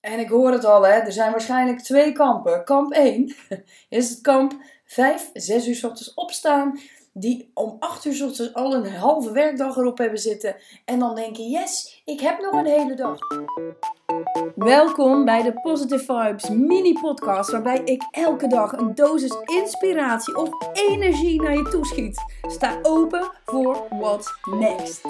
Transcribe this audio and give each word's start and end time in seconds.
En 0.00 0.18
ik 0.18 0.28
hoor 0.28 0.52
het 0.52 0.64
al, 0.64 0.82
hè. 0.82 0.92
er 0.92 1.12
zijn 1.12 1.30
waarschijnlijk 1.30 1.78
twee 1.78 2.12
kampen. 2.12 2.64
Kamp 2.64 2.92
1 2.92 3.34
is 3.88 4.10
het 4.10 4.20
kamp 4.20 4.52
5, 4.84 5.30
6 5.32 5.66
uur 5.66 5.74
s 5.74 5.84
ochtends 5.84 6.14
opstaan. 6.14 6.78
Die 7.12 7.50
om 7.54 7.76
8 7.78 8.04
uur 8.04 8.14
s 8.14 8.20
ochtends 8.20 8.54
al 8.54 8.74
een 8.74 8.92
halve 8.92 9.32
werkdag 9.32 9.76
erop 9.76 9.98
hebben 9.98 10.18
zitten. 10.18 10.56
En 10.84 10.98
dan 10.98 11.14
denken, 11.14 11.48
yes, 11.48 12.02
ik 12.04 12.20
heb 12.20 12.40
nog 12.40 12.52
een 12.52 12.66
hele 12.66 12.94
dag. 12.94 13.18
Welkom 14.54 15.24
bij 15.24 15.42
de 15.42 15.52
Positive 15.52 16.04
Vibes 16.04 16.48
mini 16.48 16.92
podcast. 16.92 17.50
Waarbij 17.50 17.80
ik 17.84 18.02
elke 18.10 18.46
dag 18.46 18.72
een 18.72 18.94
dosis 18.94 19.36
inspiratie 19.44 20.36
of 20.36 20.48
energie 20.72 21.42
naar 21.42 21.56
je 21.56 21.68
toeschiet. 21.68 22.24
Sta 22.42 22.78
open 22.82 23.30
voor 23.44 23.86
what's 23.90 24.32
next. 24.44 25.00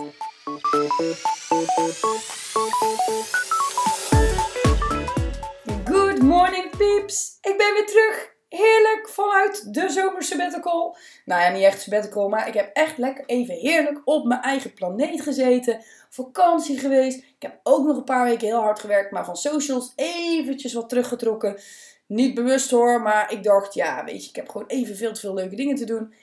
Morning 6.30 6.76
peeps! 6.76 7.38
Ik 7.40 7.56
ben 7.56 7.74
weer 7.74 7.86
terug. 7.86 8.34
Heerlijk 8.48 9.08
vanuit 9.08 9.74
de 9.74 9.88
zomer 9.88 10.22
sabbatical. 10.22 10.96
Nou 11.24 11.42
ja, 11.42 11.48
niet 11.48 11.62
echt 11.62 11.80
sabbatical, 11.80 12.28
maar 12.28 12.48
ik 12.48 12.54
heb 12.54 12.70
echt 12.72 12.98
lekker 12.98 13.24
even 13.26 13.54
heerlijk 13.54 14.00
op 14.04 14.24
mijn 14.26 14.40
eigen 14.40 14.74
planeet 14.74 15.20
gezeten. 15.20 15.82
Vakantie 16.10 16.78
geweest. 16.78 17.18
Ik 17.18 17.36
heb 17.38 17.60
ook 17.62 17.86
nog 17.86 17.96
een 17.96 18.04
paar 18.04 18.24
weken 18.24 18.46
heel 18.46 18.60
hard 18.60 18.78
gewerkt, 18.78 19.10
maar 19.10 19.24
van 19.24 19.36
socials 19.36 19.92
eventjes 19.96 20.72
wat 20.72 20.88
teruggetrokken. 20.88 21.58
Niet 22.06 22.34
bewust 22.34 22.70
hoor, 22.70 23.02
maar 23.02 23.32
ik 23.32 23.42
dacht, 23.42 23.74
ja, 23.74 24.04
weet 24.04 24.22
je, 24.22 24.28
ik 24.28 24.36
heb 24.36 24.48
gewoon 24.48 24.66
even 24.66 24.96
veel 24.96 25.12
te 25.12 25.20
veel 25.20 25.34
leuke 25.34 25.56
dingen 25.56 25.76
te 25.76 25.84
doen. 25.84 26.14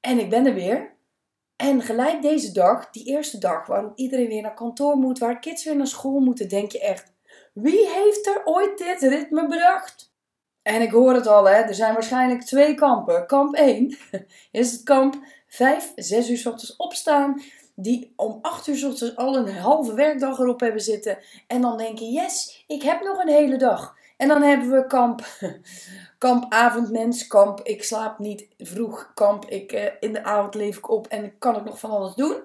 En 0.00 0.18
ik 0.18 0.30
ben 0.30 0.46
er 0.46 0.54
weer. 0.54 0.94
En 1.56 1.82
gelijk 1.82 2.22
deze 2.22 2.52
dag, 2.52 2.90
die 2.90 3.04
eerste 3.04 3.38
dag 3.38 3.66
waarop 3.66 3.98
iedereen 3.98 4.28
weer 4.28 4.42
naar 4.42 4.54
kantoor 4.54 4.96
moet, 4.96 5.18
waar 5.18 5.38
kids 5.38 5.64
weer 5.64 5.76
naar 5.76 5.86
school 5.86 6.20
moeten, 6.20 6.48
denk 6.48 6.72
je 6.72 6.80
echt: 6.80 7.14
wie 7.56 7.88
heeft 7.88 8.26
er 8.26 8.40
ooit 8.44 8.78
dit 8.78 9.00
ritme 9.00 9.46
bedacht? 9.46 10.12
En 10.62 10.82
ik 10.82 10.90
hoor 10.90 11.14
het 11.14 11.26
al, 11.26 11.44
hè, 11.44 11.54
er 11.54 11.74
zijn 11.74 11.92
waarschijnlijk 11.92 12.42
twee 12.42 12.74
kampen. 12.74 13.26
Kamp 13.26 13.54
1 13.54 13.96
is 14.50 14.72
het 14.72 14.82
kamp 14.82 15.16
5, 15.46 15.92
6 15.96 16.30
uur 16.30 16.36
s 16.36 16.46
ochtends 16.46 16.76
opstaan, 16.76 17.42
die 17.74 18.12
om 18.16 18.38
8 18.42 18.66
uur 18.66 18.76
s 18.76 18.84
ochtends 18.84 19.16
al 19.16 19.36
een 19.36 19.56
halve 19.56 19.94
werkdag 19.94 20.38
erop 20.38 20.60
hebben 20.60 20.80
zitten. 20.80 21.18
En 21.46 21.60
dan 21.60 21.76
denken: 21.76 22.12
yes, 22.12 22.64
ik 22.66 22.82
heb 22.82 23.02
nog 23.02 23.18
een 23.18 23.32
hele 23.32 23.56
dag. 23.56 23.94
En 24.16 24.28
dan 24.28 24.42
hebben 24.42 24.70
we 24.70 24.86
kamp, 24.86 25.26
kamp 26.18 26.52
avondmens, 26.52 27.26
kamp 27.26 27.60
ik 27.62 27.84
slaap 27.84 28.18
niet 28.18 28.48
vroeg, 28.58 29.10
kamp 29.14 29.44
ik 29.44 29.72
uh, 29.72 29.84
in 30.00 30.12
de 30.12 30.24
avond 30.24 30.54
leef 30.54 30.76
ik 30.76 30.90
op 30.90 31.06
en 31.06 31.38
kan 31.38 31.56
ik 31.56 31.64
nog 31.64 31.78
van 31.78 31.90
alles 31.90 32.14
doen. 32.14 32.36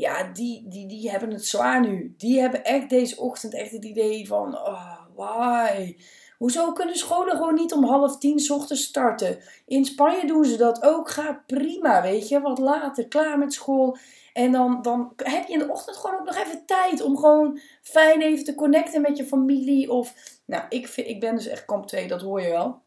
Ja, 0.00 0.22
die, 0.32 0.68
die, 0.68 0.86
die 0.86 1.10
hebben 1.10 1.30
het 1.30 1.46
zwaar 1.46 1.80
nu. 1.80 2.14
Die 2.16 2.40
hebben 2.40 2.64
echt 2.64 2.90
deze 2.90 3.20
ochtend 3.20 3.54
echt 3.54 3.70
het 3.70 3.84
idee 3.84 4.26
van, 4.26 4.54
oh, 4.58 4.96
why? 5.14 5.96
Hoezo 6.38 6.72
kunnen 6.72 6.96
scholen 6.96 7.36
gewoon 7.36 7.54
niet 7.54 7.72
om 7.72 7.84
half 7.84 8.18
tien 8.18 8.50
ochtends 8.50 8.82
starten? 8.82 9.38
In 9.66 9.84
Spanje 9.84 10.26
doen 10.26 10.44
ze 10.44 10.56
dat 10.56 10.82
ook. 10.82 11.10
Gaat 11.10 11.46
prima, 11.46 12.02
weet 12.02 12.28
je. 12.28 12.40
Wat 12.40 12.58
later, 12.58 13.08
klaar 13.08 13.38
met 13.38 13.52
school. 13.52 13.96
En 14.32 14.52
dan, 14.52 14.82
dan 14.82 15.12
heb 15.16 15.46
je 15.46 15.52
in 15.52 15.58
de 15.58 15.70
ochtend 15.70 15.96
gewoon 15.96 16.20
ook 16.20 16.26
nog 16.26 16.36
even 16.36 16.66
tijd 16.66 17.02
om 17.02 17.16
gewoon 17.16 17.60
fijn 17.82 18.22
even 18.22 18.44
te 18.44 18.54
connecten 18.54 19.00
met 19.00 19.16
je 19.16 19.24
familie. 19.24 19.90
Of, 19.90 20.14
nou, 20.44 20.64
ik, 20.68 20.88
vind, 20.88 21.06
ik 21.06 21.20
ben 21.20 21.34
dus 21.34 21.46
echt 21.46 21.64
kamp 21.64 21.86
2, 21.86 22.08
dat 22.08 22.22
hoor 22.22 22.40
je 22.40 22.50
wel. 22.50 22.82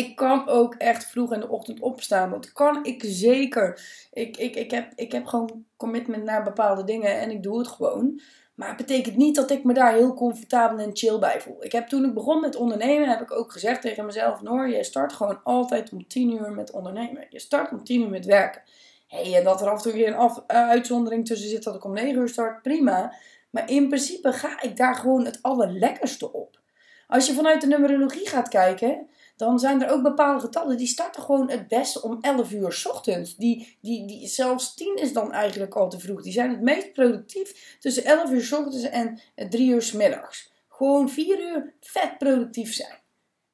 Ik 0.00 0.16
kan 0.16 0.48
ook 0.48 0.74
echt 0.74 1.04
vroeg 1.04 1.32
in 1.32 1.40
de 1.40 1.48
ochtend 1.48 1.80
opstaan. 1.80 2.30
Dat 2.30 2.52
kan 2.52 2.84
ik 2.84 3.02
zeker. 3.06 3.80
Ik, 4.12 4.36
ik, 4.36 4.56
ik, 4.56 4.70
heb, 4.70 4.92
ik 4.94 5.12
heb 5.12 5.26
gewoon 5.26 5.64
commitment 5.76 6.24
naar 6.24 6.42
bepaalde 6.42 6.84
dingen 6.84 7.20
en 7.20 7.30
ik 7.30 7.42
doe 7.42 7.58
het 7.58 7.68
gewoon. 7.68 8.20
Maar 8.54 8.68
het 8.68 8.76
betekent 8.76 9.16
niet 9.16 9.34
dat 9.34 9.50
ik 9.50 9.64
me 9.64 9.74
daar 9.74 9.94
heel 9.94 10.14
comfortabel 10.14 10.78
en 10.78 10.96
chill 10.96 11.18
bij 11.18 11.40
voel. 11.40 11.64
Ik 11.64 11.72
heb 11.72 11.88
toen 11.88 12.04
ik 12.04 12.14
begon 12.14 12.40
met 12.40 12.56
ondernemen, 12.56 13.08
heb 13.08 13.20
ik 13.20 13.32
ook 13.32 13.52
gezegd 13.52 13.82
tegen 13.82 14.06
mezelf: 14.06 14.42
Noor, 14.42 14.68
je 14.68 14.84
start 14.84 15.12
gewoon 15.12 15.40
altijd 15.42 15.92
om 15.92 16.08
10 16.08 16.32
uur 16.32 16.52
met 16.52 16.70
ondernemen. 16.70 17.26
Je 17.30 17.40
start 17.40 17.70
om 17.70 17.84
10 17.84 18.00
uur 18.00 18.08
met 18.08 18.26
werken. 18.26 18.62
Hey, 19.06 19.36
en 19.36 19.44
dat 19.44 19.60
er 19.60 19.68
af 19.68 19.76
en 19.76 19.82
toe 19.82 19.92
weer 19.92 20.08
een 20.08 20.14
af, 20.14 20.42
uitzondering 20.46 21.26
tussen 21.26 21.48
zit 21.48 21.62
dat 21.62 21.74
ik 21.74 21.84
om 21.84 21.92
9 21.92 22.20
uur 22.20 22.28
start, 22.28 22.62
prima. 22.62 23.14
Maar 23.50 23.70
in 23.70 23.88
principe 23.88 24.32
ga 24.32 24.62
ik 24.62 24.76
daar 24.76 24.94
gewoon 24.94 25.24
het 25.24 25.38
allerlekkerste 25.42 26.32
op. 26.32 26.58
Als 27.06 27.26
je 27.26 27.32
vanuit 27.32 27.60
de 27.60 27.66
numerologie 27.66 28.28
gaat 28.28 28.48
kijken, 28.48 29.08
dan 29.40 29.58
zijn 29.58 29.82
er 29.82 29.90
ook 29.90 30.02
bepaalde 30.02 30.40
getallen 30.40 30.76
die 30.76 30.86
starten 30.86 31.22
gewoon 31.22 31.50
het 31.50 31.68
beste 31.68 32.02
om 32.02 32.18
11 32.20 32.52
uur 32.52 32.72
s 32.72 32.86
ochtends. 32.86 33.36
Die, 33.36 33.78
die, 33.80 34.06
die, 34.06 34.26
zelfs 34.26 34.74
10 34.74 34.96
is 34.96 35.12
dan 35.12 35.32
eigenlijk 35.32 35.74
al 35.74 35.88
te 35.88 36.00
vroeg. 36.00 36.22
Die 36.22 36.32
zijn 36.32 36.50
het 36.50 36.60
meest 36.60 36.92
productief 36.92 37.76
tussen 37.78 38.04
11 38.04 38.30
uur 38.30 38.42
s 38.42 38.52
ochtends 38.52 38.88
en 38.88 39.20
3 39.34 39.70
uur 39.70 39.82
s 39.82 39.92
middags. 39.92 40.52
Gewoon 40.68 41.08
4 41.08 41.40
uur 41.40 41.74
vet 41.80 42.18
productief 42.18 42.74
zijn. 42.74 42.98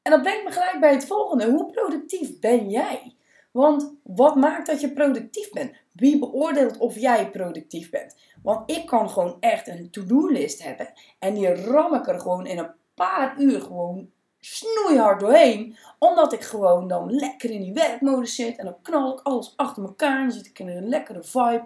En 0.02 0.10
dat 0.10 0.22
brengt 0.22 0.44
me 0.44 0.50
gelijk 0.50 0.80
bij 0.80 0.92
het 0.92 1.06
volgende. 1.06 1.50
Hoe 1.50 1.70
productief 1.70 2.38
ben 2.40 2.70
jij? 2.70 3.14
Want 3.50 3.94
wat 4.02 4.36
maakt 4.36 4.66
dat 4.66 4.80
je 4.80 4.92
productief 4.92 5.50
bent? 5.50 5.76
Wie 5.92 6.18
beoordeelt 6.18 6.76
of 6.76 6.98
jij 6.98 7.30
productief 7.30 7.90
bent? 7.90 8.16
Want 8.42 8.70
ik 8.70 8.86
kan 8.86 9.10
gewoon 9.10 9.36
echt 9.40 9.68
een 9.68 9.90
to-do-list 9.90 10.62
hebben. 10.62 10.92
En 11.18 11.34
die 11.34 11.54
ram 11.54 11.94
ik 11.94 12.08
er 12.08 12.20
gewoon 12.20 12.46
in 12.46 12.58
een 12.58 12.74
paar 12.94 13.40
uur 13.40 13.60
gewoon 13.60 14.14
snoeihard 14.54 15.20
doorheen. 15.20 15.76
Omdat 15.98 16.32
ik 16.32 16.42
gewoon 16.42 16.88
dan 16.88 17.14
lekker 17.14 17.50
in 17.50 17.62
die 17.62 17.72
werkmodus 17.72 18.34
zit. 18.34 18.56
En 18.56 18.64
dan 18.64 18.76
knal 18.82 19.12
ik 19.12 19.20
alles 19.22 19.52
achter 19.56 19.82
elkaar. 19.82 20.18
En 20.18 20.22
dan 20.22 20.36
zit 20.36 20.46
ik 20.46 20.58
in 20.58 20.68
een 20.68 20.88
lekkere 20.88 21.22
vibe. 21.22 21.64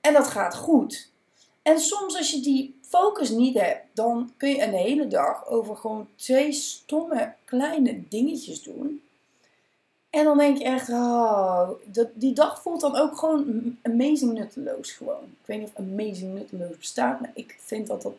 En 0.00 0.12
dat 0.12 0.26
gaat 0.26 0.56
goed. 0.56 1.10
En 1.62 1.80
soms 1.80 2.16
als 2.16 2.30
je 2.30 2.40
die 2.40 2.78
focus 2.80 3.30
niet 3.30 3.60
hebt, 3.60 3.84
dan 3.92 4.32
kun 4.36 4.48
je 4.48 4.62
een 4.62 4.74
hele 4.74 5.06
dag 5.06 5.46
over 5.46 5.76
gewoon 5.76 6.08
twee 6.16 6.52
stomme 6.52 7.34
kleine 7.44 8.08
dingetjes 8.08 8.62
doen. 8.62 9.02
En 10.10 10.24
dan 10.24 10.38
denk 10.38 10.58
je 10.58 10.64
echt, 10.64 10.88
oh, 10.88 11.70
die 12.14 12.34
dag 12.34 12.62
voelt 12.62 12.80
dan 12.80 12.96
ook 12.96 13.18
gewoon 13.18 13.76
amazing 13.82 14.32
nutteloos 14.32 14.92
gewoon. 14.92 15.22
Ik 15.22 15.46
weet 15.46 15.58
niet 15.58 15.68
of 15.68 15.76
amazing 15.76 16.34
nutteloos 16.34 16.76
bestaat, 16.76 17.20
maar 17.20 17.30
ik 17.34 17.56
vind 17.58 17.86
dat 17.86 18.02
dat 18.02 18.12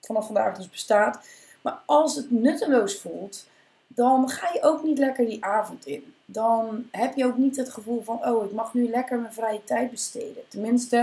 vanaf 0.00 0.26
vandaag 0.26 0.56
dus 0.56 0.70
bestaat. 0.70 1.26
Maar 1.62 1.78
als 1.86 2.16
het 2.16 2.30
nutteloos 2.30 3.00
voelt, 3.00 3.46
dan 3.86 4.28
ga 4.28 4.50
je 4.52 4.62
ook 4.62 4.82
niet 4.82 4.98
lekker 4.98 5.26
die 5.26 5.44
avond 5.44 5.86
in. 5.86 6.14
Dan 6.24 6.88
heb 6.90 7.16
je 7.16 7.24
ook 7.24 7.36
niet 7.36 7.56
het 7.56 7.72
gevoel 7.72 8.02
van, 8.02 8.26
oh, 8.26 8.44
ik 8.44 8.52
mag 8.52 8.74
nu 8.74 8.88
lekker 8.88 9.18
mijn 9.18 9.32
vrije 9.32 9.64
tijd 9.64 9.90
besteden. 9.90 10.48
Tenminste, 10.48 10.96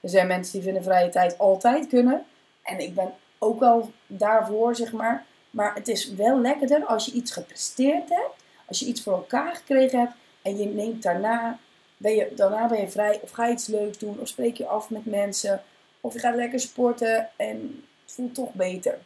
er 0.00 0.08
zijn 0.08 0.26
mensen 0.26 0.52
die 0.52 0.62
vinden 0.62 0.82
vrije 0.82 1.08
tijd 1.08 1.38
altijd 1.38 1.86
kunnen. 1.86 2.24
En 2.62 2.78
ik 2.78 2.94
ben 2.94 3.12
ook 3.38 3.60
wel 3.60 3.90
daarvoor, 4.06 4.76
zeg 4.76 4.92
maar. 4.92 5.24
Maar 5.50 5.74
het 5.74 5.88
is 5.88 6.14
wel 6.14 6.40
lekkerder 6.40 6.84
als 6.84 7.06
je 7.06 7.12
iets 7.12 7.32
gepresteerd 7.32 8.08
hebt, 8.08 8.34
als 8.66 8.78
je 8.78 8.86
iets 8.86 9.02
voor 9.02 9.12
elkaar 9.12 9.54
gekregen 9.56 9.98
hebt 9.98 10.12
en 10.42 10.58
je 10.58 10.66
neemt 10.66 11.02
daarna, 11.02 11.58
ben 11.96 12.14
je, 12.14 12.32
daarna 12.34 12.68
ben 12.68 12.80
je 12.80 12.88
vrij 12.88 13.20
of 13.22 13.30
ga 13.30 13.46
je 13.46 13.52
iets 13.52 13.66
leuks 13.66 13.98
doen 13.98 14.20
of 14.20 14.28
spreek 14.28 14.56
je 14.56 14.66
af 14.66 14.90
met 14.90 15.04
mensen 15.04 15.62
of 16.00 16.12
je 16.12 16.18
gaat 16.18 16.34
lekker 16.34 16.60
sporten 16.60 17.28
en 17.36 17.84
het 18.02 18.12
voelt 18.12 18.34
toch 18.34 18.52
beter. 18.52 18.98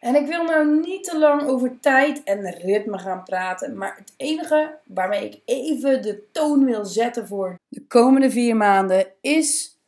En 0.00 0.14
ik 0.14 0.26
wil 0.26 0.44
nou 0.44 0.80
niet 0.80 1.04
te 1.04 1.18
lang 1.18 1.42
over 1.42 1.80
tijd 1.80 2.22
en 2.22 2.50
ritme 2.50 2.98
gaan 2.98 3.22
praten, 3.22 3.76
maar 3.76 3.96
het 3.96 4.12
enige 4.16 4.78
waarmee 4.84 5.24
ik 5.24 5.40
even 5.44 6.02
de 6.02 6.22
toon 6.32 6.64
wil 6.64 6.84
zetten 6.84 7.26
voor 7.26 7.58
de 7.68 7.86
komende 7.86 8.30
vier 8.30 8.56
maanden 8.56 9.06
is 9.20 9.78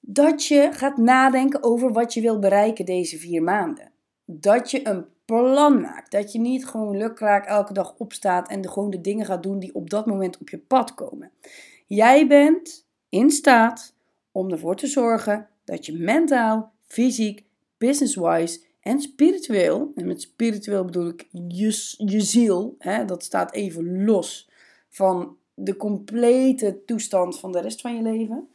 dat 0.00 0.46
je 0.46 0.68
gaat 0.72 0.96
nadenken 0.96 1.62
over 1.62 1.92
wat 1.92 2.14
je 2.14 2.20
wil 2.20 2.38
bereiken 2.38 2.84
deze 2.84 3.18
vier 3.18 3.42
maanden. 3.42 3.92
Dat 4.24 4.70
je 4.70 4.88
een 4.88 5.06
plan 5.24 5.80
maakt. 5.80 6.10
Dat 6.10 6.32
je 6.32 6.38
niet 6.38 6.66
gewoon 6.66 6.96
lukraak 6.96 7.46
elke 7.46 7.72
dag 7.72 7.94
opstaat 7.98 8.48
en 8.48 8.68
gewoon 8.68 8.90
de 8.90 9.00
dingen 9.00 9.26
gaat 9.26 9.42
doen 9.42 9.58
die 9.58 9.74
op 9.74 9.90
dat 9.90 10.06
moment 10.06 10.38
op 10.38 10.48
je 10.48 10.58
pad 10.58 10.94
komen. 10.94 11.30
Jij 11.86 12.26
bent 12.26 12.86
in 13.08 13.30
staat 13.30 13.94
om 14.32 14.50
ervoor 14.50 14.76
te 14.76 14.86
zorgen 14.86 15.48
dat 15.64 15.86
je 15.86 15.92
mentaal, 15.92 16.72
fysiek, 16.84 17.44
business-wise 17.78 18.60
en 18.80 19.00
spiritueel, 19.00 19.92
en 19.94 20.06
met 20.06 20.20
spiritueel 20.20 20.84
bedoel 20.84 21.08
ik 21.08 21.28
je, 21.30 21.94
je 21.96 22.20
ziel, 22.20 22.74
hè, 22.78 23.04
dat 23.04 23.24
staat 23.24 23.52
even 23.52 24.04
los 24.04 24.50
van 24.88 25.36
de 25.54 25.76
complete 25.76 26.82
toestand 26.86 27.38
van 27.38 27.52
de 27.52 27.60
rest 27.60 27.80
van 27.80 27.96
je 27.96 28.02
leven, 28.02 28.48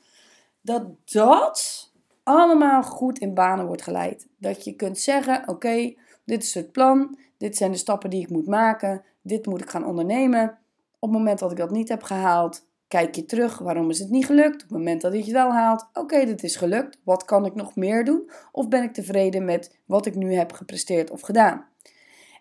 dat 0.62 0.84
dat 1.12 1.92
allemaal 2.24 2.84
goed 2.84 3.20
in 3.20 3.34
banen 3.34 3.66
wordt 3.66 3.82
geleid. 3.82 4.28
Dat 4.38 4.64
je 4.64 4.76
kunt 4.76 5.00
zeggen: 5.00 5.44
Oké, 5.48 5.94
dit 6.24 6.44
is 6.44 6.54
het 6.54 6.72
plan, 6.72 7.18
dit 7.38 7.58
zijn 7.58 7.72
de 7.72 7.78
stappen 7.78 8.10
die 8.10 8.22
ik 8.22 8.30
moet 8.30 8.48
maken, 8.48 9.04
dit 9.22 9.46
moet 9.46 9.62
ik 9.62 9.70
gaan 9.70 9.86
ondernemen. 9.86 10.58
Op 11.00 11.10
het 11.10 11.20
moment 11.20 11.40
dat 11.40 11.52
ik 11.52 11.58
dat 11.58 11.72
niet 11.72 11.90
heb 11.90 12.04
gehaald, 12.04 12.66
Kijk 12.88 13.16
je 13.16 13.26
terug, 13.26 13.58
waarom 13.58 13.90
is 13.90 14.00
het 14.00 14.10
niet 14.10 14.26
gelukt? 14.26 14.54
Op 14.54 14.62
het 14.62 14.78
moment 14.78 15.02
dat 15.02 15.12
je 15.12 15.20
het 15.20 15.32
wel 15.32 15.52
haalt, 15.52 15.90
oké, 15.94 16.26
dit 16.26 16.44
is 16.44 16.56
gelukt. 16.56 17.00
Wat 17.04 17.26
kan 17.26 17.46
ik 17.46 17.56
nog 17.56 17.76
meer 17.76 18.06
doen? 18.06 18.30
Of 18.52 18.68
ben 18.68 18.84
ik 18.84 18.94
tevreden 18.94 19.46
met 19.46 19.80
wat 19.86 20.06
ik 20.06 20.16
nu 20.16 20.34
heb 20.34 20.52
gepresteerd 20.52 21.12
of 21.12 21.22
gedaan? 21.22 21.68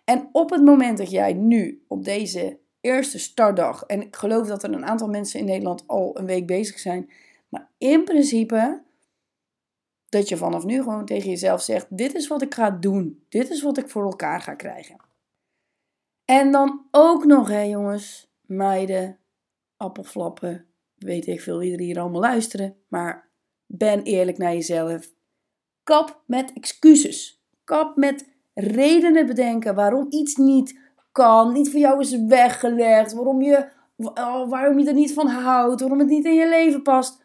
En 0.05 0.29
op 0.31 0.49
het 0.49 0.63
moment 0.63 0.97
dat 0.97 1.11
jij 1.11 1.33
nu 1.33 1.83
op 1.87 2.03
deze 2.03 2.59
eerste 2.81 3.19
startdag, 3.19 3.83
en 3.83 4.01
ik 4.01 4.15
geloof 4.15 4.47
dat 4.47 4.63
er 4.63 4.73
een 4.73 4.85
aantal 4.85 5.07
mensen 5.07 5.39
in 5.39 5.45
Nederland 5.45 5.83
al 5.87 6.19
een 6.19 6.25
week 6.25 6.47
bezig 6.47 6.79
zijn, 6.79 7.09
maar 7.49 7.69
in 7.77 8.03
principe 8.03 8.83
Dat 10.09 10.29
je 10.29 10.37
vanaf 10.37 10.65
nu 10.65 10.81
gewoon 10.81 11.05
tegen 11.05 11.29
jezelf 11.29 11.61
zegt: 11.61 11.97
Dit 11.97 12.15
is 12.15 12.27
wat 12.27 12.41
ik 12.41 12.53
ga 12.53 12.69
doen. 12.69 13.25
Dit 13.29 13.49
is 13.49 13.61
wat 13.61 13.77
ik 13.77 13.89
voor 13.89 14.03
elkaar 14.03 14.41
ga 14.41 14.53
krijgen. 14.53 14.97
En 16.25 16.51
dan 16.51 16.87
ook 16.91 17.25
nog, 17.25 17.47
hè, 17.47 17.61
jongens, 17.61 18.31
meiden, 18.41 19.19
appelflappen, 19.77 20.65
weet 20.95 21.27
ik 21.27 21.41
veel 21.41 21.61
er 21.61 21.79
hier 21.79 21.99
allemaal 21.99 22.21
luisteren. 22.21 22.75
Maar 22.87 23.29
ben 23.65 24.03
eerlijk 24.03 24.37
naar 24.37 24.53
jezelf. 24.53 25.13
Kap 25.83 26.21
met 26.25 26.53
excuses. 26.53 27.43
Kap 27.63 27.95
met 27.95 28.27
redenen 28.53 29.25
bedenken 29.25 29.75
waarom 29.75 30.05
iets 30.09 30.35
niet 30.35 30.79
kan, 31.11 31.53
niet 31.53 31.71
voor 31.71 31.79
jou 31.79 31.99
is 31.99 32.25
weggelegd, 32.25 33.13
waarom 33.13 33.41
je, 33.41 33.69
oh, 33.97 34.49
waarom 34.49 34.79
je 34.79 34.87
er 34.87 34.93
niet 34.93 35.13
van 35.13 35.27
houdt, 35.27 35.81
waarom 35.81 35.99
het 35.99 36.07
niet 36.07 36.25
in 36.25 36.33
je 36.33 36.49
leven 36.49 36.81
past. 36.81 37.23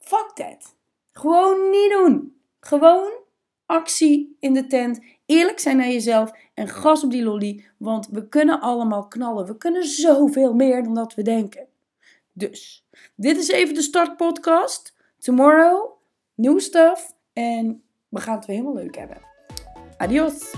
Fuck 0.00 0.30
that. 0.34 0.76
Gewoon 1.12 1.70
niet 1.70 1.90
doen. 1.90 2.36
Gewoon 2.60 3.12
actie 3.66 4.36
in 4.40 4.54
de 4.54 4.66
tent. 4.66 5.00
Eerlijk 5.26 5.58
zijn 5.58 5.76
naar 5.76 5.88
jezelf 5.88 6.32
en 6.54 6.68
gas 6.68 7.04
op 7.04 7.10
die 7.10 7.22
lolly. 7.22 7.64
Want 7.76 8.08
we 8.08 8.28
kunnen 8.28 8.60
allemaal 8.60 9.08
knallen. 9.08 9.46
We 9.46 9.56
kunnen 9.56 9.84
zoveel 9.84 10.54
meer 10.54 10.82
dan 10.82 10.94
dat 10.94 11.14
we 11.14 11.22
denken. 11.22 11.66
Dus, 12.38 12.84
dit 13.14 13.36
is 13.36 13.48
even 13.48 13.74
de 13.74 13.82
startpodcast. 13.82 14.94
Tomorrow, 15.18 15.90
new 16.34 16.60
stuff. 16.60 17.14
En 17.32 17.82
we 18.08 18.20
gaan 18.20 18.36
het 18.36 18.46
weer 18.46 18.56
helemaal 18.56 18.82
leuk 18.82 18.96
hebben. 18.96 19.20
Adios. 19.96 20.54